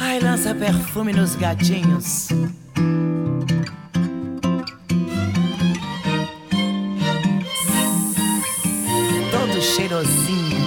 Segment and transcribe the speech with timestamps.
[0.00, 2.28] Ai, lança perfume nos gatinhos.
[9.30, 10.64] Todo cheirosinho.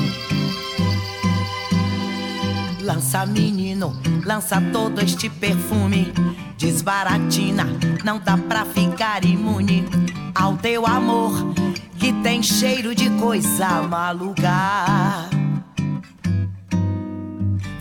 [2.82, 6.14] Lança menino, lança todo este perfume.
[6.58, 7.66] Desbaratina,
[8.04, 9.86] não dá pra ficar imune
[10.34, 11.34] ao teu amor
[12.00, 15.37] que tem cheiro de coisa maluca.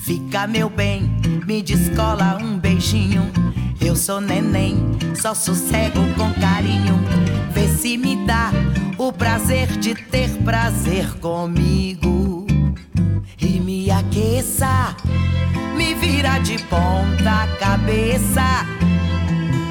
[0.07, 1.11] Fica meu bem,
[1.49, 3.29] me descola um beijinho.
[3.81, 4.79] Eu sou neném,
[5.17, 6.95] só sossego com carinho.
[7.51, 8.53] Vê se me dá
[8.99, 12.47] o prazer de ter prazer comigo.
[13.41, 14.95] E me aqueça,
[15.77, 18.65] me vira de ponta cabeça.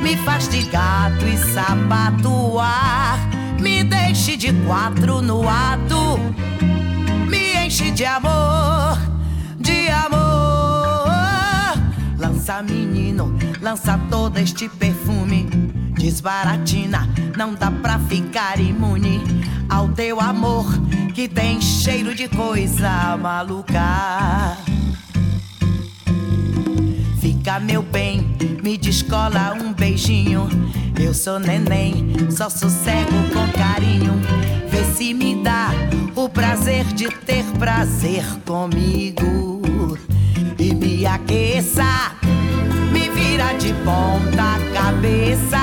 [0.01, 3.21] Me faz de gato e sabatuar.
[3.57, 6.19] Me deixe de quatro no ato.
[7.25, 8.99] Me enche de amor,
[9.59, 11.05] de amor.
[12.17, 15.43] Lança menino, lança todo este perfume.
[15.97, 19.21] Desbaratina, não dá pra ficar imune
[19.69, 20.65] ao teu amor
[21.13, 24.57] que tem cheiro de coisa maluca.
[27.19, 30.47] Fica meu bem, me descola um beijinho.
[30.99, 34.13] Eu sou neném, só sossego com carinho.
[34.69, 35.69] Vê se me dá
[36.25, 39.61] o prazer de ter prazer comigo.
[40.57, 41.83] E me aqueça,
[42.91, 45.59] me vira de ponta cabeça.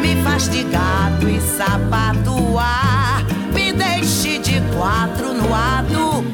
[0.00, 3.26] Me faz de gato e sapatuar.
[3.52, 6.24] Me deixe de quatro no ato.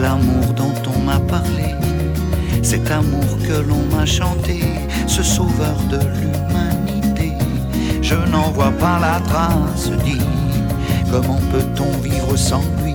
[0.00, 1.74] l'amour dont on m'a parlé,
[2.62, 4.60] cet amour que l'on m'a chanté,
[5.06, 7.32] ce sauveur de l'humanité.
[8.00, 10.22] Je n'en vois pas la trace, dit,
[11.10, 12.94] comment peut-on vivre sans lui?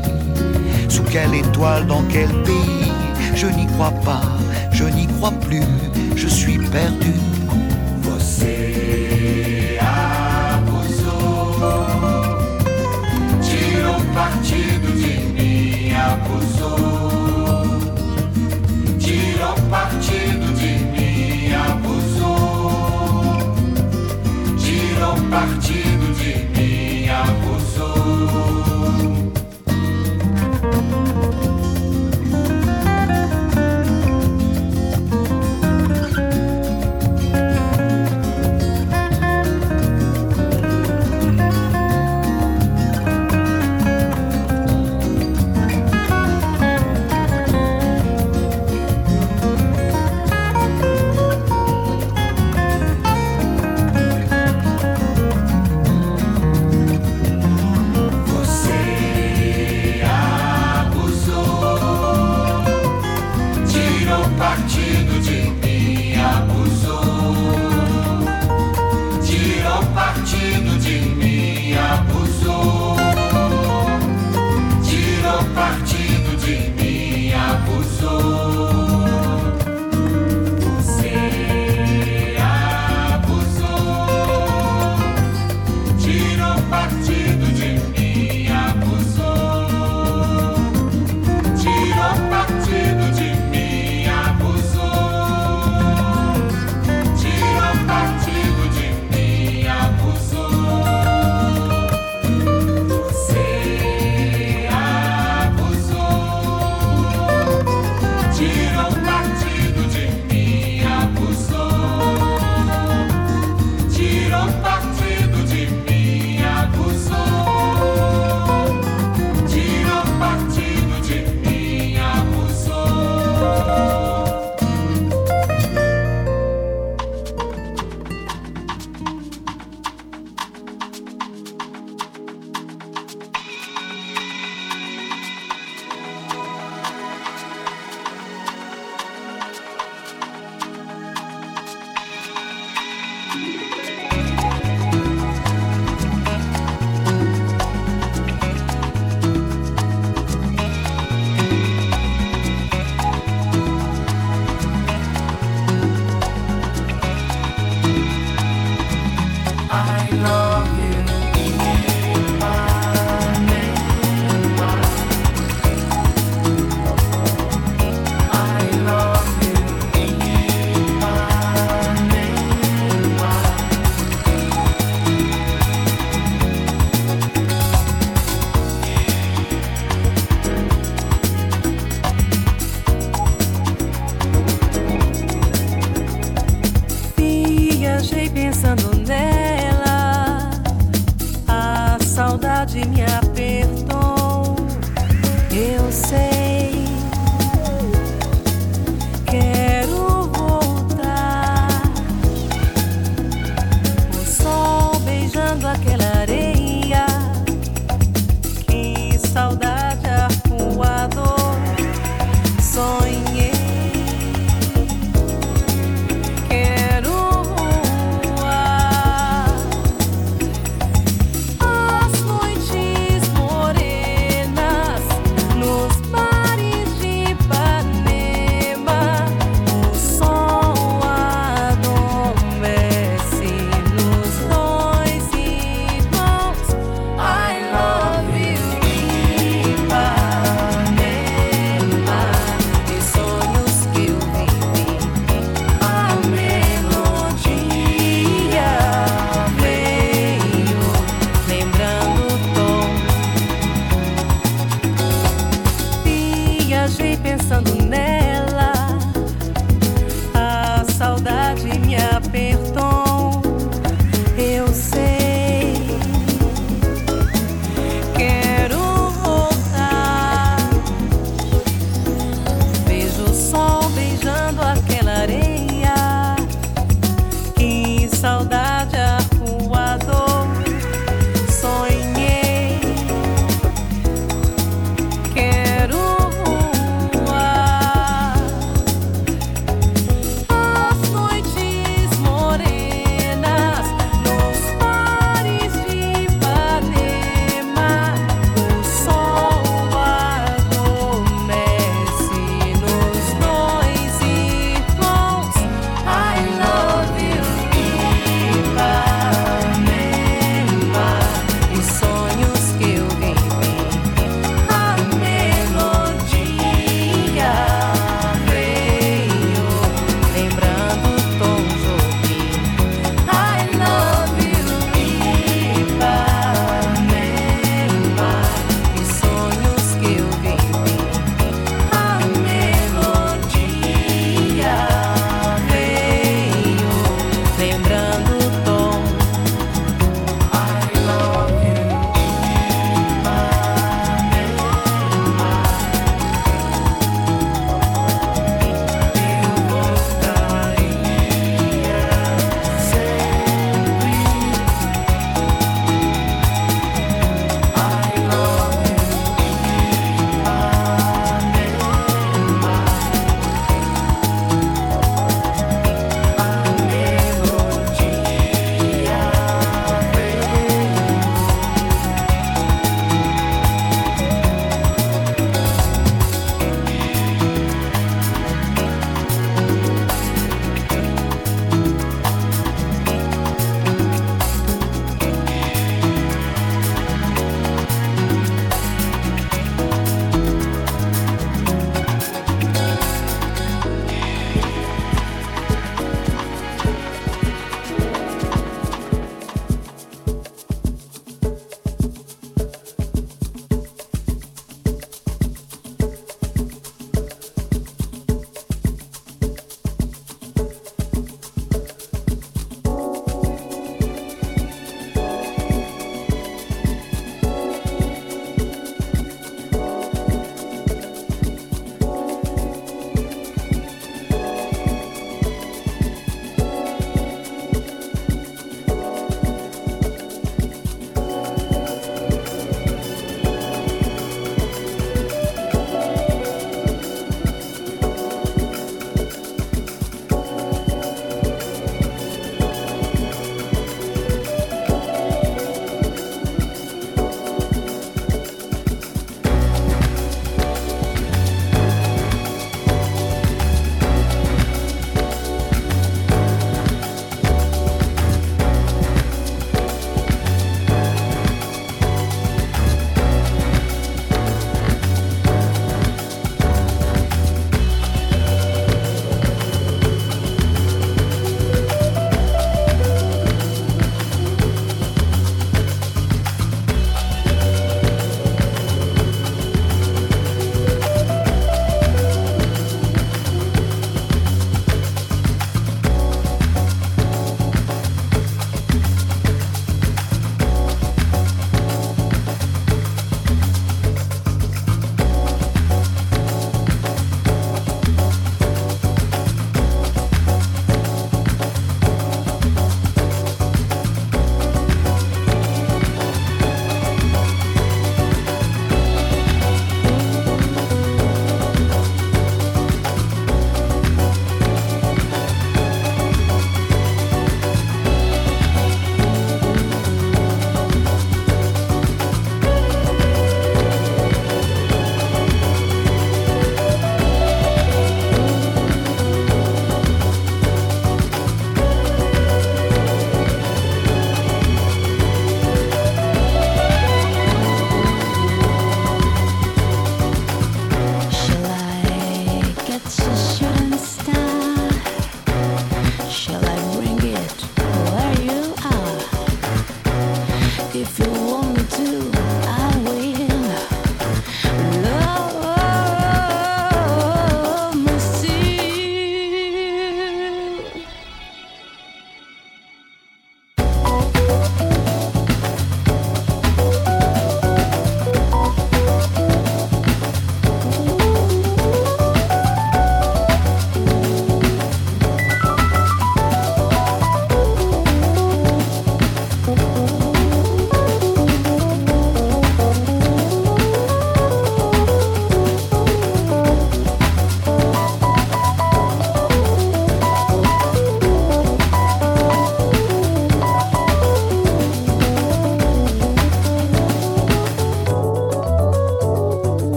[0.90, 2.92] Sous quelle étoile, dans quel pays?
[3.36, 4.24] Je n'y crois pas,
[4.72, 5.64] je n'y crois plus,
[6.16, 7.14] je suis perdu.
[8.02, 9.45] Voici.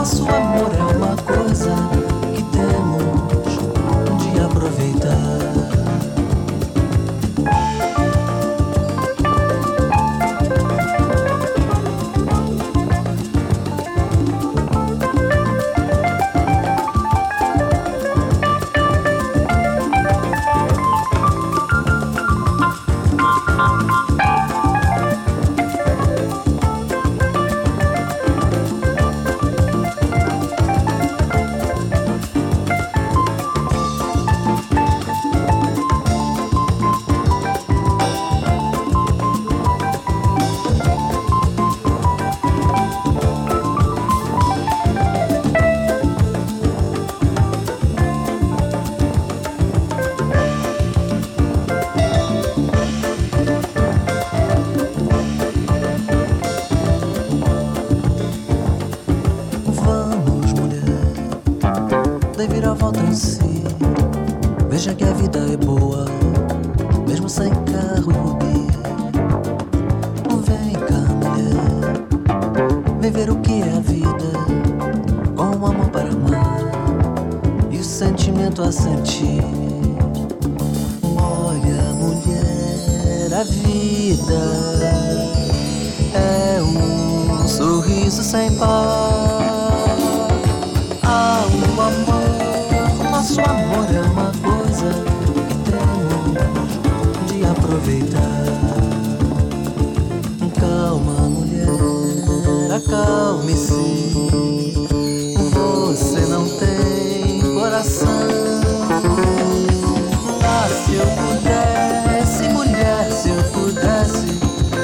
[0.00, 0.89] nosso amor é
[103.30, 104.72] adormeci.
[105.52, 108.08] Você não tem coração.
[110.42, 114.26] Ah, se eu pudesse, mulher, se eu pudesse,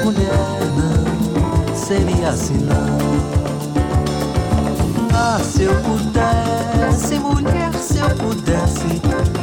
[0.03, 2.97] mulher, não seria assim não.
[5.13, 9.01] Ah, se eu pudesse, mulher, se eu pudesse,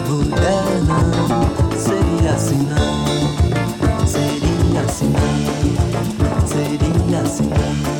[0.08, 3.04] mulher, não seria assim não.
[4.06, 6.46] Seria assim não.
[6.46, 7.93] Seria assim não.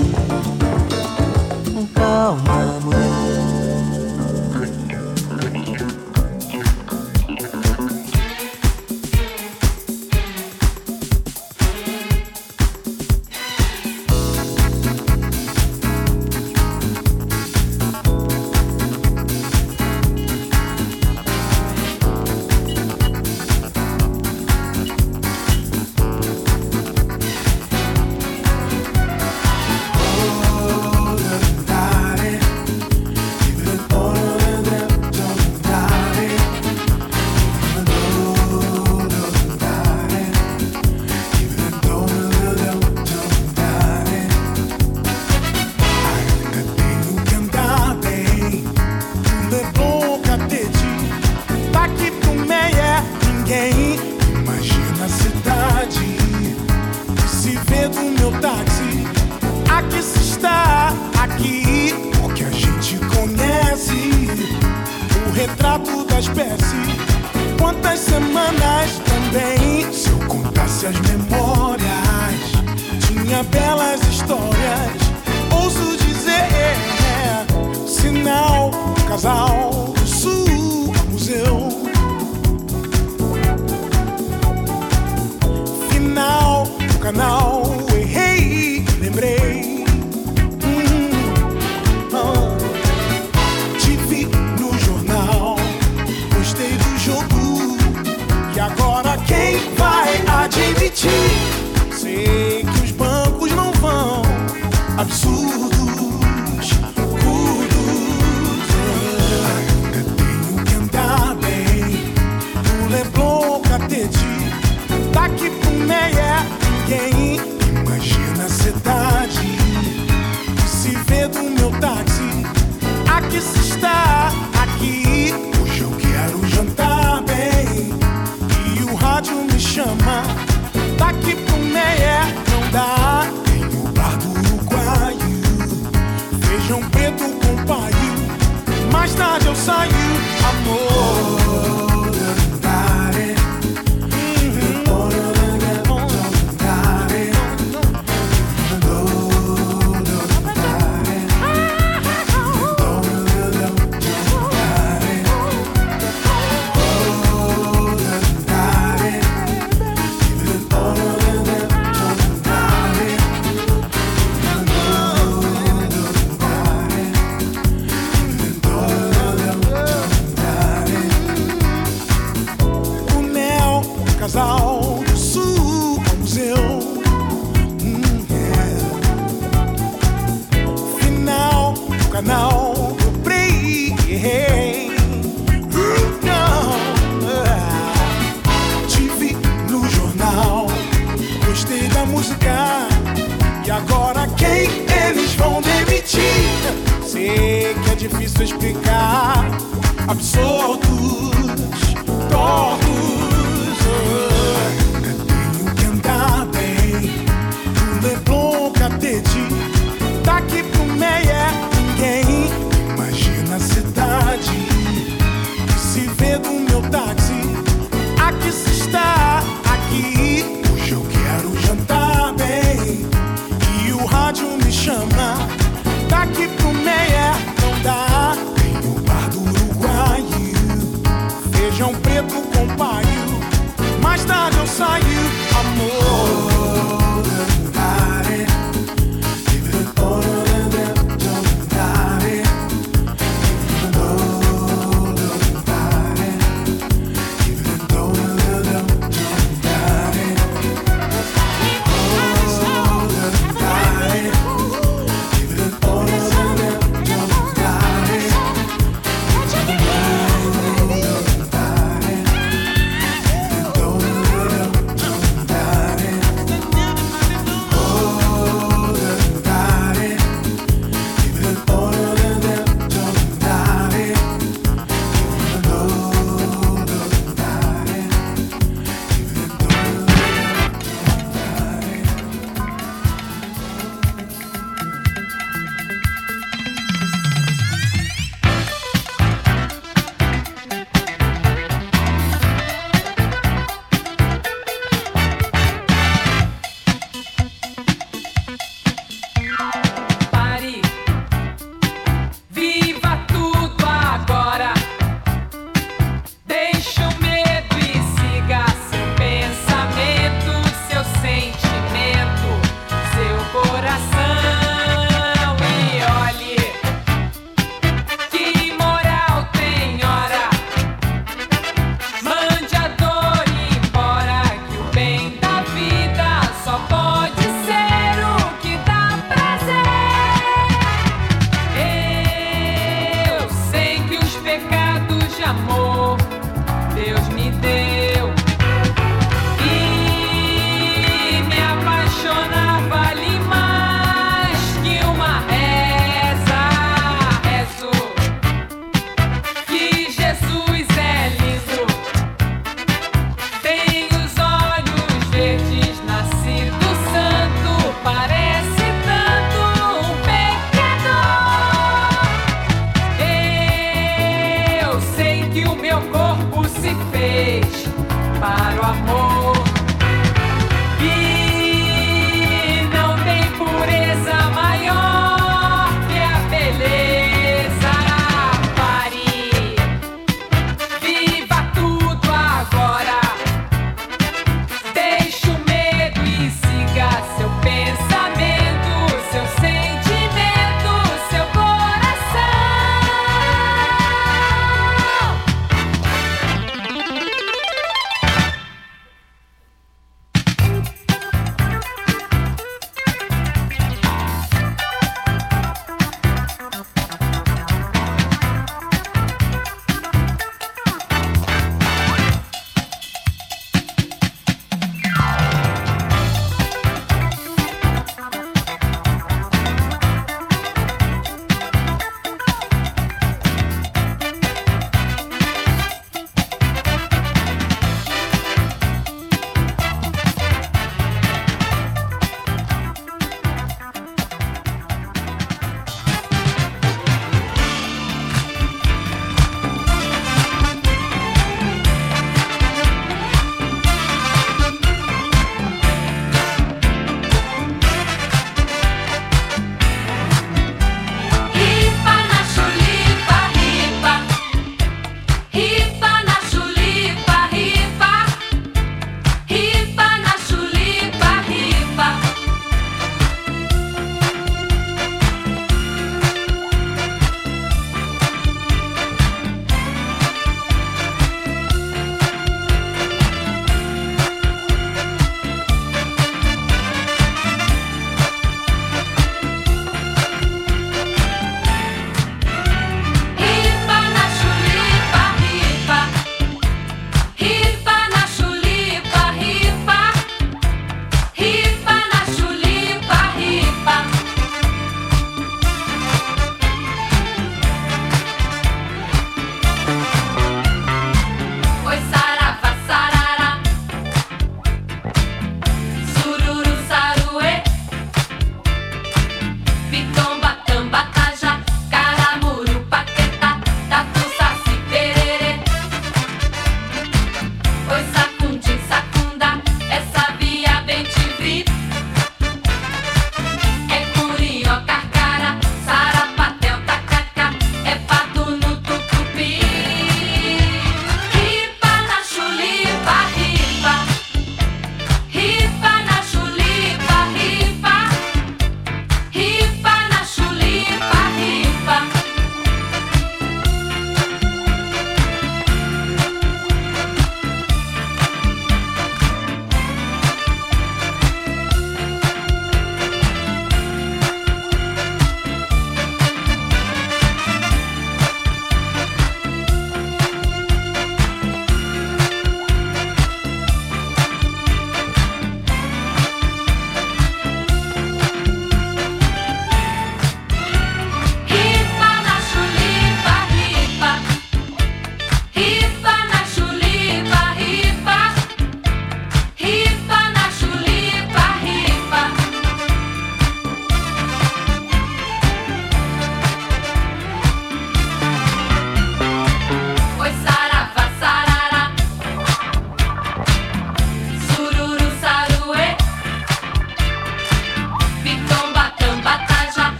[73.51, 74.03] belas